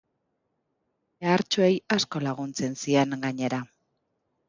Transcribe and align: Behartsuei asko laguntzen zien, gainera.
Behartsuei 1.25 1.69
asko 1.99 2.25
laguntzen 2.31 2.81
zien, 2.85 3.17
gainera. 3.27 3.65